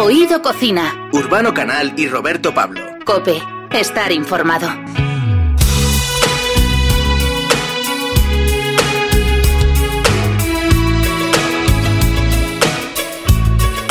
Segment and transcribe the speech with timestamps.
[0.00, 1.08] Oído Cocina.
[1.12, 2.80] Urbano Canal y Roberto Pablo.
[3.04, 3.42] Cope.
[3.72, 4.68] Estar informado.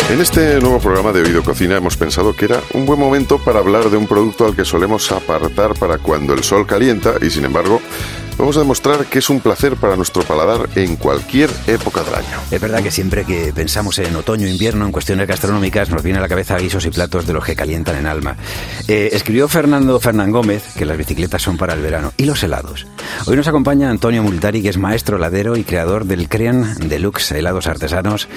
[0.10, 3.60] En este nuevo programa de Oído Cocina hemos pensado que era un buen momento para
[3.60, 7.44] hablar de un producto al que solemos apartar para cuando el sol calienta y sin
[7.44, 7.82] embargo
[8.38, 12.38] vamos a demostrar que es un placer para nuestro paladar en cualquier época del año.
[12.52, 16.22] Es verdad que siempre que pensamos en otoño invierno en cuestiones gastronómicas nos viene a
[16.22, 18.36] la cabeza guisos y platos de los que calientan en alma.
[18.88, 22.88] Eh, escribió Fernando Fernán Gómez que las bicicletas son para el verano y los helados.
[23.26, 27.68] Hoy nos acompaña Antonio Multari que es maestro heladero y creador del Crean Deluxe Helados
[27.68, 28.28] Artesanos.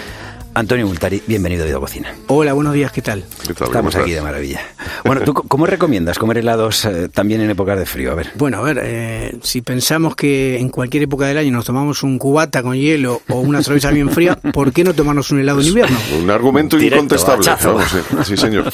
[0.52, 2.12] Antonio Multari, bienvenido a Vida Cocina.
[2.26, 3.24] Hola, buenos días, ¿qué tal?
[3.46, 3.68] ¿Qué tal?
[3.68, 4.60] Estamos ¿Cómo aquí de maravilla.
[5.04, 8.10] Bueno, ¿tú cómo recomiendas comer helados eh, también en épocas de frío?
[8.10, 8.32] A ver.
[8.34, 12.18] Bueno, a ver, eh, si pensamos que en cualquier época del año nos tomamos un
[12.18, 15.68] cubata con hielo o una cerveza bien fría, ¿por qué no tomarnos un helado en
[15.68, 15.96] invierno?
[16.20, 17.46] Un argumento Directo, incontestable.
[17.64, 18.72] Vamos, sí, sí, señor.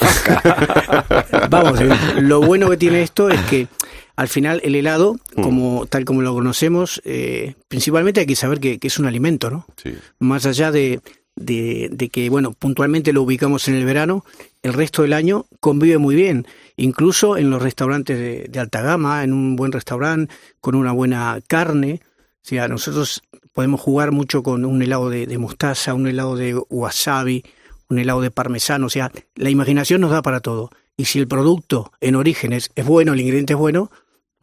[1.51, 3.69] Vamos, eh, lo bueno que tiene esto es que
[4.17, 8.79] al final el helado, como tal como lo conocemos, eh, principalmente hay que saber que,
[8.79, 9.67] que es un alimento, ¿no?
[9.77, 9.95] Sí.
[10.19, 11.01] Más allá de,
[11.37, 14.25] de, de que, bueno, puntualmente lo ubicamos en el verano,
[14.63, 19.23] el resto del año convive muy bien, incluso en los restaurantes de, de alta gama,
[19.23, 22.01] en un buen restaurante, con una buena carne.
[22.03, 26.61] O sea, nosotros podemos jugar mucho con un helado de, de mostaza, un helado de
[26.69, 27.45] wasabi,
[27.89, 30.71] un helado de parmesano, o sea, la imaginación nos da para todo.
[30.97, 33.91] Y si el producto en origen es, es bueno, el ingrediente es bueno,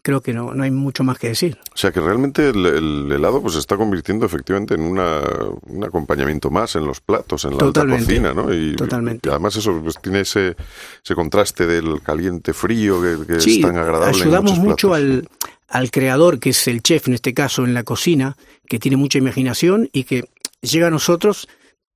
[0.03, 1.57] creo que no, no hay mucho más que decir.
[1.73, 5.21] O sea que realmente el, el helado pues se está convirtiendo efectivamente en una,
[5.67, 8.53] un acompañamiento más en los platos, en la alta Totalmente, cocina, ¿no?
[8.53, 9.27] Y, totalmente.
[9.27, 10.55] y además eso pues, tiene ese,
[11.03, 14.17] ese contraste del caliente frío que, que Sí, es tan agradable.
[14.17, 15.27] en ayudamos muchos mucho al,
[15.69, 18.35] al creador, que es el chef en este caso en la cocina,
[18.67, 20.25] que tiene mucha imaginación y que
[20.61, 21.47] llega a nosotros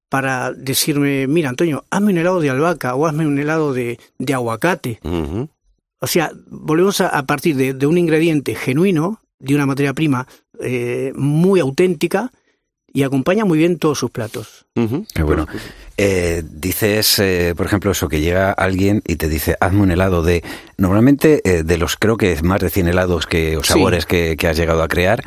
[0.09, 4.33] para decirme, mira Antonio, hazme un helado de albahaca o hazme un helado de, de
[4.33, 4.99] aguacate.
[5.03, 5.49] Ujú.
[5.99, 10.27] O sea, volvemos a, a partir de, de un ingrediente genuino, de una materia prima
[10.61, 12.31] eh, muy auténtica
[12.91, 14.65] y acompaña muy bien todos sus platos.
[14.75, 15.05] Ujú.
[15.13, 15.45] Qué bueno.
[15.97, 20.23] Eh, dices, eh, por ejemplo, eso, que llega alguien y te dice, hazme un helado
[20.23, 20.43] de...
[20.77, 23.73] Normalmente, eh, de los creo que más de 100 helados que, o Sí.
[23.73, 25.23] sabores que, que has llegado a crear,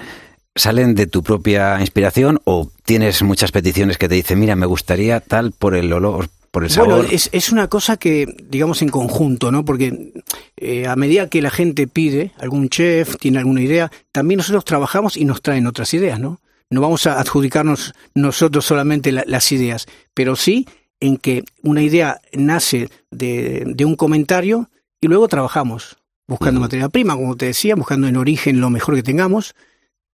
[0.57, 5.21] ¿salen de tu propia inspiración o tienes muchas peticiones que te dicen, mira, me gustaría
[5.21, 6.95] tal por el olor, por el sabor?
[6.97, 9.65] Bueno, es, es una cosa que, digamos, en conjunto, ¿no?
[9.65, 10.13] Porque
[10.57, 15.17] eh, a medida que la gente pide, algún chef tiene alguna idea, también nosotros trabajamos
[15.17, 16.41] y nos traen otras ideas, ¿no?
[16.71, 20.67] No vamos a adjudicarnos nosotros solamente la- las ideas, pero sí
[21.01, 25.97] en que una idea nace de, de un comentario y luego trabajamos
[26.29, 29.55] buscando materia prima, como te decía, buscando en origen lo mejor que tengamos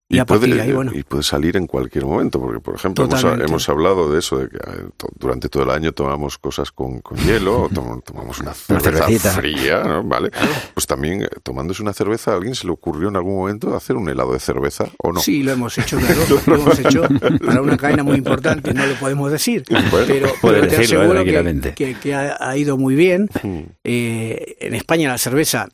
[0.09, 0.93] y, puede, de ahí, bueno.
[0.94, 3.09] y puede salir en cualquier momento, porque por ejemplo
[3.44, 4.84] hemos, hablado de eso, de que eh,
[5.19, 9.83] durante todo el año tomamos cosas con, con hielo, o tom- tomamos una cerveza fría,
[9.83, 10.05] ¿no?
[10.05, 10.31] ¿Vale?
[10.75, 13.97] Pues también eh, tomándose una cerveza, ¿a alguien se le ocurrió en algún momento hacer
[13.97, 15.19] un helado de cerveza o no?
[15.21, 16.21] Sí, lo hemos hecho, claro.
[16.47, 17.03] Lo hemos hecho
[17.44, 19.65] para una cadena muy importante, no lo podemos decir.
[19.69, 21.75] Bueno, pero, pero te decirlo, eh, aseguro que, tranquilamente.
[21.75, 23.28] que- que ha, ha ido muy bien.
[23.43, 23.59] Mm.
[23.83, 25.69] Eh, en España la cerveza,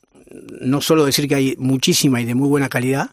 [0.62, 3.10] no solo decir que hay muchísima y de muy buena calidad,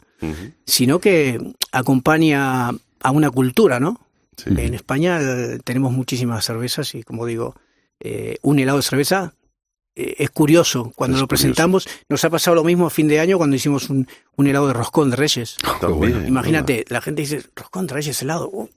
[0.66, 1.38] Sino que
[1.72, 2.68] acompaña
[3.02, 4.00] a una cultura, ¿no?
[4.36, 4.50] Sí.
[4.56, 7.54] En España eh, tenemos muchísimas cervezas y, como digo,
[8.00, 9.34] eh, un helado de cerveza
[9.96, 10.92] eh, es curioso.
[10.96, 11.42] Cuando Es lo curioso.
[11.42, 14.68] presentamos, nos ha pasado lo mismo a fin de año cuando hicimos un, un helado
[14.68, 15.56] de roscón de reyes.
[15.80, 18.48] También, Imagínate, la gente dice, roscón de reyes helado.
[18.50, 18.68] uh".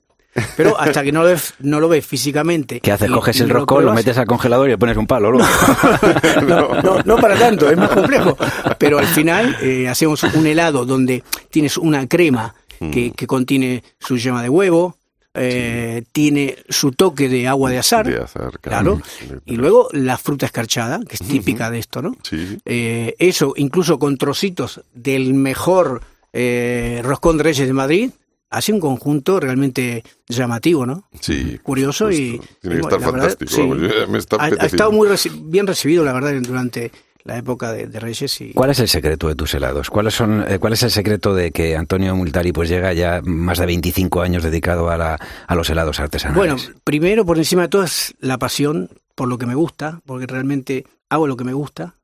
[0.58, 2.80] Pero hasta que no lo ves, no lo ves físicamente.
[2.80, 3.10] ¿Qué haces?
[3.10, 5.32] y- Coges y el roscón, lo metes al congelador y le pones un palo.
[5.32, 5.48] luego.
[6.48, 8.38] no, no, no para tanto, es más complejo.
[8.78, 12.54] Pero al final eh, hacemos un helado donde tienes una crema
[12.92, 14.98] que, que contiene su yema de huevo,
[15.36, 19.42] eh, tiene su toque de agua de azar, De azar, claro, claro.
[19.46, 22.16] y luego la fruta escarchada, que es típica de esto, ¿no?
[22.24, 22.58] Sí.
[22.66, 26.02] Eh, eso, incluso con trocitos del mejor
[26.34, 28.12] eh, roscón de Reyes de Madrid,
[28.54, 31.08] hace un conjunto realmente llamativo, ¿no?
[31.20, 32.40] Sí, Curioso y...
[32.62, 33.52] Tiene que estar la verdad, fantástico.
[33.52, 33.62] sí.
[34.10, 36.92] me está ha, ha estado muy reci- bien recibido, la verdad, durante
[37.26, 38.52] la época de, de Reyes y...
[38.54, 39.90] ¿Cuál es el secreto de tus helados?
[39.90, 43.60] ¿Cuáles son, eh, ¿Cuál es el secreto de que Antonio Multari pues llega ya más
[43.60, 46.38] de 25 años dedicado a, la, a los helados artesanales?
[46.38, 50.28] Bueno, primero, por encima de todo, es la pasión por lo que me gusta, porque
[50.28, 51.96] realmente hago lo que me gusta,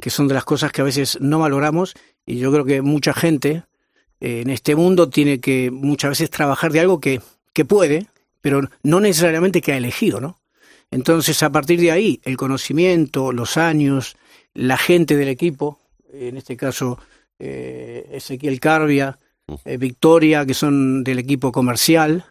[0.00, 1.94] que son de las cosas que a veces no valoramos,
[2.26, 3.62] y yo creo que mucha gente
[4.20, 7.20] en este mundo tiene que muchas veces trabajar de algo que,
[7.52, 8.06] que puede,
[8.40, 10.38] pero no necesariamente que ha elegido, ¿no?
[10.90, 14.16] Entonces, a partir de ahí, el conocimiento, los años,
[14.54, 15.78] la gente del equipo,
[16.12, 16.98] en este caso
[17.38, 19.18] eh, Ezequiel Carbia,
[19.64, 22.24] eh, Victoria, que son del equipo comercial,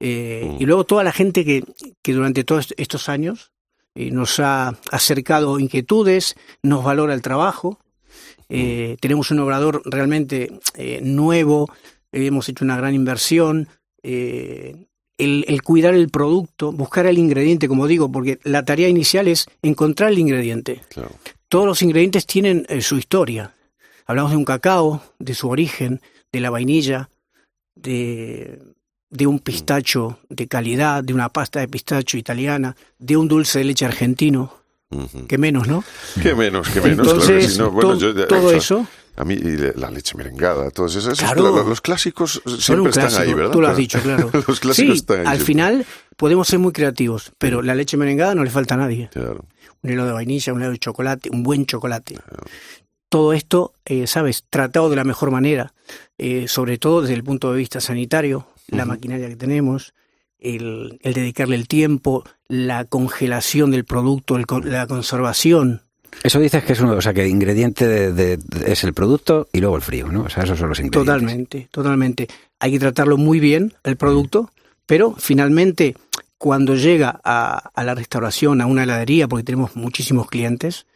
[0.00, 1.62] eh, y luego toda la gente que,
[2.02, 3.52] que durante todos estos años
[3.94, 7.78] eh, nos ha acercado inquietudes, nos valora el trabajo.
[8.50, 11.68] Eh, tenemos un obrador realmente eh, nuevo,
[12.12, 13.68] hemos hecho una gran inversión.
[14.02, 14.86] El,
[15.18, 20.10] el, cuidar el producto, buscar el ingrediente, como digo, porque la tarea inicial es encontrar
[20.10, 20.80] el ingrediente.
[20.88, 21.10] Claro.
[21.48, 23.54] Todos los ingredientes tienen su historia.
[24.06, 26.00] Hablamos de un cacao, de su origen,
[26.32, 27.10] de la vainilla,
[27.74, 28.58] de,
[29.10, 33.64] de un pistacho de calidad, de una pasta de pistacho italiana, de un dulce de
[33.66, 34.54] leche argentino.
[35.28, 35.84] Que menos, ¿no?
[36.20, 37.06] Que menos, que menos.
[37.06, 38.86] Entonces, claro bueno, yo, todo o sea, eso.
[39.16, 41.18] A mí, y la leche merengada, todos esos.
[41.18, 41.42] Claro.
[41.42, 43.52] los, los clásicos siempre un están clásico, ahí, ¿verdad?
[43.52, 44.30] Tú lo has dicho, claro.
[44.32, 45.26] los clásicos sí, están ahí.
[45.26, 45.46] al siempre.
[45.46, 49.08] final podemos ser muy creativos, pero la leche merengada no le falta a nadie.
[49.12, 49.44] Claro.
[49.82, 52.18] Un helado de vainilla, un helado de chocolate, un buen chocolate.
[53.08, 54.44] Todo esto, eh, ¿sabes?
[54.50, 55.72] Tratado de la mejor manera,
[56.18, 59.94] eh, sobre todo desde el punto de vista sanitario, la maquinaria que tenemos,
[60.40, 65.82] el, el, dedicarle el tiempo, la congelación del producto, el, la conservación.
[66.22, 68.92] Eso dices que es uno, o sea, que el ingrediente de, de, de, es el
[68.92, 70.22] producto y luego el frío, ¿no?
[70.22, 71.06] O sea, esos son los ingredientes.
[71.06, 72.28] Totalmente, totalmente.
[72.58, 74.50] Hay que tratarlo muy bien, el producto,
[74.86, 75.94] pero finalmente,
[76.36, 80.86] cuando llega a, a la restauración, a una heladería, porque tenemos muchísimos clientes,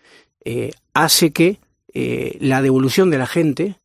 [0.44, 1.58] eh, hace que
[1.94, 3.76] eh, la devolución de la gente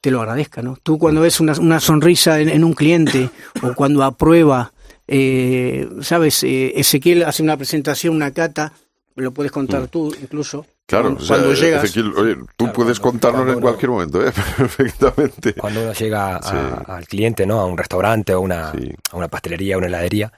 [0.00, 0.76] te lo agradezca, ¿no?
[0.82, 3.30] Tú cuando ves una, una sonrisa en, en, un cliente
[3.62, 4.73] o cuando aprueba,
[5.06, 8.72] eh, sabes, eh, Ezequiel hace una presentación, una cata,
[9.16, 9.88] lo puedes contar Mm.
[9.88, 10.66] tú incluso.
[10.86, 11.84] Claro, cuando o sea, llegas.
[11.84, 14.32] Ezequiel, oye, tú Claro, puedes contarnos en uno- cualquier momento, ¿eh?
[14.58, 15.54] perfectamente.
[15.54, 16.84] Cuando uno llega a- Sí.
[16.92, 17.60] al cliente, ¿no?
[17.60, 18.90] A un restaurante o una, Sí.
[19.12, 20.32] a una pastelería, a una heladería,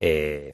[0.00, 0.52] eh,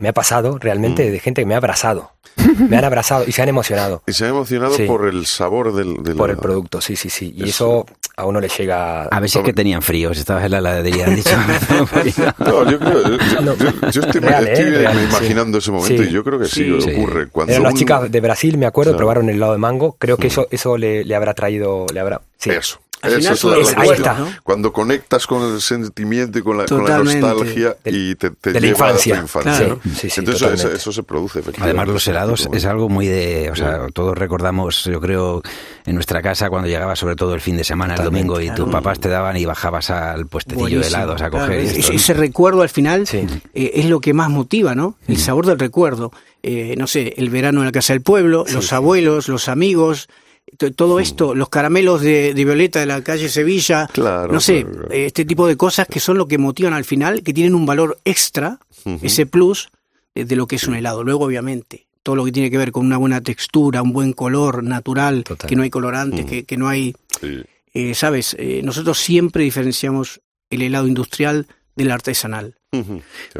[0.00, 1.12] me ha pasado realmente Mm.
[1.12, 2.12] de gente que me ha abrazado.
[2.70, 4.84] Me han abrazado y se han emocionado Y se ha emocionado Sí.
[4.84, 7.32] por el sabor del, de por el producto, sí, sí, sí.
[7.36, 7.84] Y Eso.
[7.86, 9.02] eso a uno le llega...
[9.04, 11.30] A ver si es que tenían frío, si estabas en la heladería, han dicho.
[12.38, 13.54] No, yo creo, yo, No.
[13.56, 14.52] yo- yo estoy, Real, ¿eh?
[14.52, 15.04] estoy sí.
[15.08, 16.08] imaginando ese momento Sí.
[16.08, 16.92] y yo creo que sí, Sí.
[16.94, 17.28] ocurre.
[17.28, 18.98] Cuando Eran las chicas de Brasil, me acuerdo, Claro.
[18.98, 19.96] probaron el helado de mango.
[19.98, 21.86] Creo que eso, eso le, le habrá traído...
[21.92, 22.50] Le habrá, sí.
[22.50, 22.78] Eso.
[23.02, 24.28] Al Eso final es todo la es- ahí está, ¿no?
[24.42, 27.20] Cuando conectas con el sentimiento y con la, con la Totalmente.
[27.20, 29.14] nostalgia y te, te De la lleva infancia.
[29.14, 29.56] a tu infancia.
[29.56, 29.80] Claro.
[29.84, 29.94] ¿no?
[29.94, 31.78] Sí, sí, Entonces eso, eso se produce, efectivamente.
[31.80, 33.50] Además, los helados es algo muy de.
[33.50, 35.42] O sea, todos recordamos, yo creo,
[35.86, 38.56] en nuestra casa cuando llegaba, sobre todo el fin de semana, el domingo, y tus
[38.56, 38.70] claro.
[38.72, 41.46] papás te daban y bajabas al puestecillo de helados a claro.
[41.46, 41.60] coger.
[41.60, 41.98] Ese- esto, ¿no?
[41.98, 43.26] ese recuerdo al final Sí.
[43.54, 44.96] eh, es lo que más motiva, ¿no?
[45.08, 46.12] El sabor del recuerdo.
[46.42, 50.08] Eh, no sé, el verano en la casa del pueblo, los abuelos, los amigos,
[50.76, 54.88] todo esto, los caramelos de, de Violeta de la calle Sevilla, Claro, no sé, claro,
[54.90, 57.98] este tipo de cosas que son lo que motivan al final, que tienen un valor
[58.04, 58.58] extra,
[59.02, 59.70] ese plus
[60.14, 61.02] de lo que es un helado.
[61.04, 64.62] Luego, obviamente, todo lo que tiene que ver con una buena textura, un buen color
[64.62, 65.48] natural, Total.
[65.48, 67.42] que no hay colorantes, que, que no hay Sí.
[67.74, 70.20] eh, sabes, eh, nosotros siempre diferenciamos
[70.50, 71.46] el helado industrial
[71.76, 72.56] del artesanal.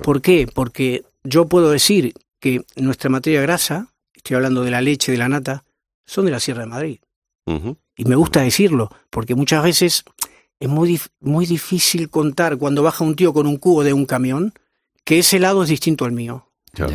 [0.02, 0.46] ¿Por qué?
[0.52, 5.28] Porque yo puedo decir que nuestra materia grasa, estoy hablando de la leche, de la
[5.28, 5.64] nata,
[6.10, 6.98] son de la Sierra de Madrid.
[7.96, 10.04] Y me gusta decirlo, porque muchas veces
[10.60, 14.06] es muy, dif- muy difícil contar cuando baja un tío con un cubo de un
[14.06, 14.52] camión
[15.04, 16.46] que ese helado es distinto al mío.
[16.72, 16.94] Claro.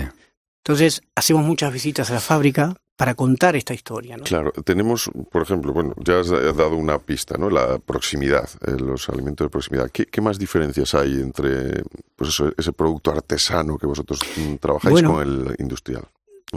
[0.64, 4.16] Entonces, hacemos muchas visitas a la fábrica para contar esta historia.
[4.16, 4.24] ¿no?
[4.24, 7.50] Claro, tenemos, por ejemplo, bueno, ya has dado una pista, ¿no?
[7.50, 9.92] La proximidad, eh, los alimentos de proximidad.
[9.92, 11.84] ¿Qué, qué más diferencias hay entre
[12.16, 15.14] pues eso, ese producto artesano que vosotros mm, trabajáis Bueno.
[15.16, 16.06] con el industrial?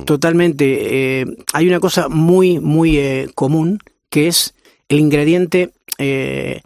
[0.05, 1.21] Totalmente.
[1.21, 3.79] eh, hay una cosa muy, muy eh, común
[4.11, 4.55] que es
[4.89, 6.63] el ingrediente, eh,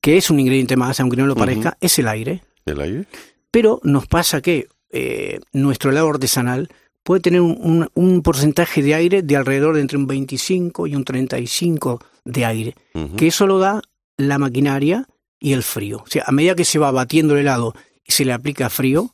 [0.00, 2.42] que es un ingrediente más, aunque no lo parezca, es el aire.
[2.66, 3.04] ¿El aire?
[3.50, 6.68] Pero nos pasa que eh, nuestro helado artesanal
[7.02, 10.94] puede tener un, un- un porcentaje de aire de alrededor de entre un 25 y
[10.94, 12.74] un 35 de aire,
[13.16, 13.82] que eso lo da
[14.16, 15.06] la maquinaria
[15.40, 15.98] y el frío.
[15.98, 17.74] O sea, a medida que se va batiendo el helado
[18.06, 19.10] y se le aplica frío,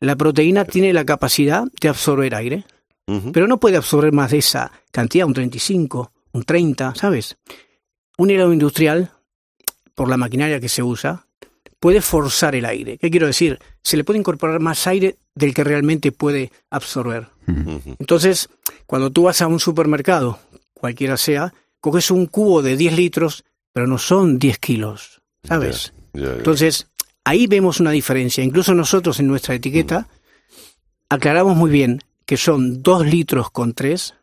[0.00, 2.64] la proteína tiene la capacidad de absorber aire
[3.32, 7.36] Pero no puede absorber más de esa cantidad, un 35, un 30, ¿sabes?
[8.18, 9.10] Un helado industrial,
[9.94, 11.26] por la maquinaria que se usa,
[11.78, 12.98] puede forzar el aire.
[12.98, 13.58] ¿Qué quiero decir?
[13.82, 17.28] Se le puede incorporar más aire del que realmente puede absorber.
[17.98, 18.48] Entonces,
[18.86, 20.38] cuando tú vas a un supermercado,
[20.74, 25.92] cualquiera sea, coges un cubo de 10 litros, pero no son 10 kilos, ¿sabes?
[26.12, 26.86] Entonces,
[27.24, 28.44] ahí vemos una diferencia.
[28.44, 30.06] Incluso nosotros en nuestra etiqueta
[31.08, 34.14] aclaramos muy bien que son dos litros con tres,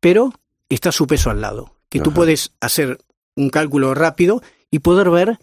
[0.00, 0.32] pero
[0.70, 1.74] está su peso al lado.
[1.90, 3.00] Que tú puedes hacer
[3.36, 5.38] un cálculo rápido y poder ver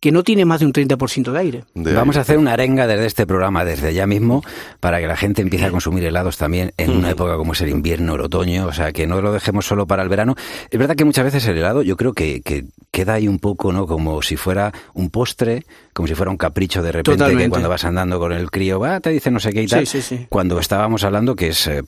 [0.00, 1.64] que no tiene más de un 30% de aire.
[1.74, 4.44] De Vamos a hacer una arenga desde este programa, desde ya mismo,
[4.78, 7.70] para que la gente empiece a consumir helados también en una época como es el
[7.70, 10.36] invierno, el otoño, o sea, que no lo dejemos solo para el verano.
[10.70, 12.64] Es verdad que muchas veces el helado yo creo que, que
[12.94, 13.86] queda ahí un poco, ¿no?
[13.86, 17.44] Como si fuera un postre, como si fuera un capricho de repente Totalmente.
[17.44, 19.86] que cuando vas andando con el crío, va, te dice no sé qué y tal.
[19.86, 20.26] Sí, sí, sí.
[20.28, 21.66] Cuando estábamos hablando que es...
[21.66, 21.82] eh,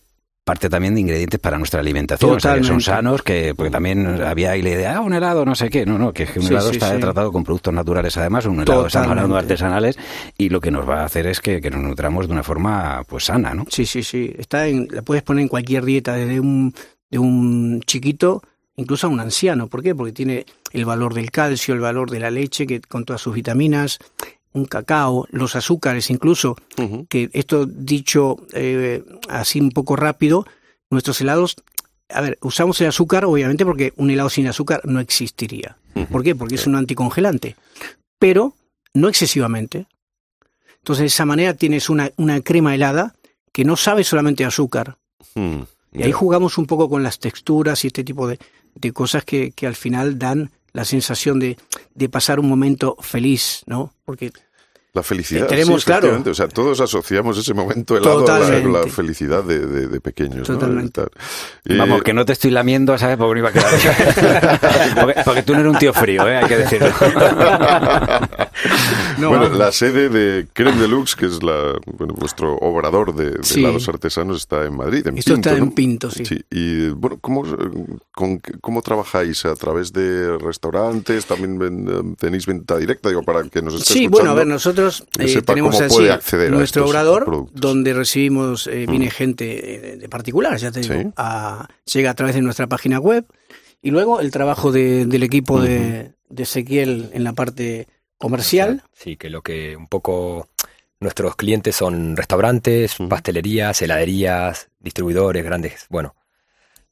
[0.44, 4.22] parte también de ingredientes para nuestra alimentación, o sea, que son sanos, que porque también
[4.22, 6.38] había ahí la idea, ah, un helado, no sé qué, no, no, que es que
[6.38, 7.00] un helado sí, está sí.
[7.00, 9.98] tratado con productos naturales además, un helado estamos hablando artesanales
[10.38, 13.02] y lo que nos va a hacer es que, que nos nutramos de una forma
[13.08, 13.64] pues sana, ¿no?
[13.68, 14.32] Sí, sí, sí.
[14.38, 16.72] Está en, la puedes poner en cualquier dieta, desde un,
[17.10, 18.40] de un chiquito
[18.76, 19.68] incluso a un anciano.
[19.68, 19.94] ¿Por qué?
[19.94, 23.34] Porque tiene el valor del calcio, el valor de la leche, que con todas sus
[23.34, 23.98] vitaminas,
[24.52, 26.56] un cacao, los azúcares incluso,
[27.08, 30.46] que esto dicho eh, así un poco rápido,
[30.90, 31.56] nuestros helados,
[32.08, 35.76] a ver, usamos el azúcar obviamente porque un helado sin azúcar no existiría.
[36.10, 36.34] ¿Por qué?
[36.34, 37.56] Porque es un anticongelante,
[38.18, 38.54] pero
[38.94, 39.86] no excesivamente.
[40.78, 43.14] Entonces de esa manera tienes una, una crema helada
[43.52, 44.96] que no sabe solamente azúcar.
[45.34, 45.62] Mm.
[45.92, 48.38] Y ahí jugamos un poco con las texturas y este tipo de,
[48.76, 51.56] de cosas que, que al final dan la sensación de,
[51.94, 53.92] de pasar un momento feliz, ¿no?
[54.04, 54.32] Porque
[54.96, 55.46] La felicidad.
[55.46, 56.22] Tenemos, sí, claro.
[56.26, 60.46] O sea, todos asociamos ese momento helado a la, felicidad de, de- de pequeños.
[60.46, 61.02] Totalmente.
[61.66, 63.18] Y- Vamos, que no te estoy lamiendo, ¿sabes?
[63.18, 64.94] Porque no iba a quedar.
[65.00, 66.38] porque, porque tú no eres un tío frío, ¿eh?
[66.38, 66.88] Hay que decirlo.
[69.18, 69.58] No, bueno, vamos.
[69.58, 73.60] la sede de Creme Deluxe, que es la, bueno, vuestro obrador de, de Sí.
[73.60, 75.48] helados artesanos, está en Madrid, en Esto Pinto.
[75.50, 75.70] está en.
[75.72, 76.24] Pinto, sí.
[76.50, 77.42] Y bueno, ¿cómo,
[78.12, 79.44] con, ¿cómo trabajáis?
[79.46, 81.24] ¿A través de restaurantes?
[81.26, 83.08] ¿También ven- tenéis venta directa?
[83.08, 84.10] Digo, para que nos esté Sí, escuchando.
[84.10, 84.85] bueno, a ver, nosotros
[85.16, 86.16] que eh, tenemos así a
[86.50, 87.60] nuestro estos obrador productos.
[87.60, 91.08] donde recibimos, eh, viene gente eh, de particular, ya te digo, Sí.
[91.16, 93.24] a- llega a través de nuestra página web
[93.82, 97.86] y luego el trabajo de- del equipo de, de Ezequiel en la parte
[98.18, 98.82] comercial.
[98.92, 100.48] Sí, que lo que un poco
[101.00, 106.14] nuestros clientes son restaurantes, pastelerías, heladerías, distribuidores grandes, bueno,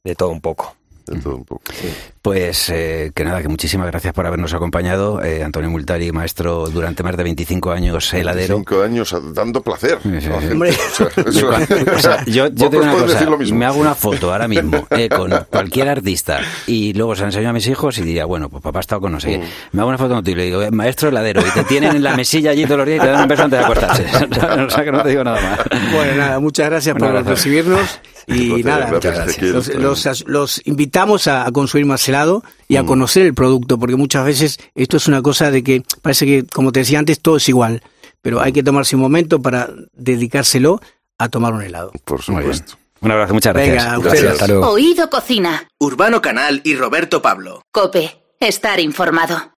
[0.03, 0.75] de todo un poco.
[1.07, 1.63] De todo un poco.
[2.25, 5.23] Pues eh, que nada, que muchísimas gracias por habernos acompañado.
[5.23, 8.55] Eh, Antonio Multari, maestro durante más de 25 años heladero.
[8.57, 9.99] Cinco años a- dando placer.
[12.25, 13.59] Yo, yo te pocos digo una cosa, decir lo mismo.
[13.59, 17.49] me hago una foto ahora mismo eh, con cualquier artista y luego se la enseño
[17.49, 19.37] a mis hijos y diría, bueno, pues papá ha estado con no sé qué.
[19.37, 19.41] Mm.
[19.73, 22.01] Me hago una foto contigo y le digo, "Eh, maestro heladero, y te tienen en
[22.03, 24.03] la mesilla allí todos los días y te dan un beso antes de acostarse.
[24.65, 25.59] o sea que no te digo nada más.
[25.93, 27.37] Bueno, nada, muchas gracias Bueno, por gracias.
[27.45, 29.77] recibirnos y nada, gracias, gracias.
[29.77, 32.14] Los, los- los invitamos a, a consumir más helado
[32.67, 32.85] y a Mm.
[32.87, 36.71] conocer el producto, porque muchas veces esto es una cosa de que parece que, como
[36.71, 37.81] te decía antes, todo es igual,
[38.21, 40.81] pero hay que tomarse un momento para dedicárselo
[41.17, 41.91] a tomar un helado.
[42.03, 42.73] Por supuesto.
[43.01, 43.75] Un abrazo, muchas gracias.
[43.75, 44.31] Venga, a Gracias, ustedes.
[44.33, 44.69] hasta luego.
[44.71, 45.67] Oído Cocina.
[45.79, 47.61] Urbano Canal y Roberto Pablo.
[47.71, 48.21] Cope.
[48.39, 49.51] Estar informado.